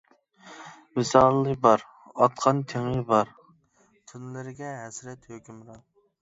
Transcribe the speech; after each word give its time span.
ۋىسالى 0.99 1.51
بار، 1.65 1.83
ئاتقان 2.11 2.63
تېڭى 2.71 3.03
بار، 3.11 3.35
تۈنلىرىگە 4.13 4.73
ھەسرەت 4.79 5.31
ھۆكۈمران. 5.37 5.87